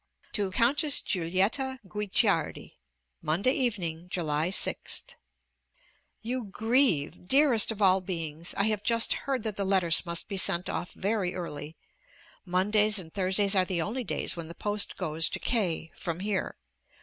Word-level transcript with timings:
TO 0.31 0.49
COUNTESS 0.49 1.03
GIULIETTA 1.03 1.81
GUICCIARDI 1.87 2.79
MONDAY 3.21 3.51
EVENING, 3.53 4.09
July 4.09 4.49
6th. 4.49 5.13
You 6.23 6.45
grieve! 6.45 7.27
dearest 7.27 7.71
of 7.71 7.83
all 7.83 8.01
beings! 8.01 8.55
I 8.57 8.63
have 8.63 8.81
just 8.81 9.13
heard 9.13 9.43
that 9.43 9.57
the 9.57 9.63
letters 9.63 10.03
must 10.03 10.27
be 10.27 10.37
sent 10.37 10.71
off 10.71 10.93
very 10.93 11.35
early. 11.35 11.77
Mondays 12.45 12.97
and 12.97 13.13
Thursdays 13.13 13.55
are 13.55 13.63
the 13.65 13.83
only 13.83 14.03
days 14.03 14.35
when 14.35 14.47
the 14.47 14.55
post 14.55 14.97
goes 14.97 15.29
to 15.29 15.37
K 15.37 15.91
from 15.93 16.21
here. 16.21 16.57